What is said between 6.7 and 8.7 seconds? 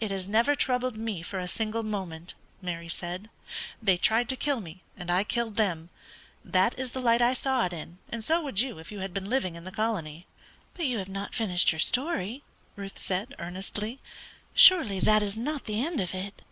is the light I saw it in, and so would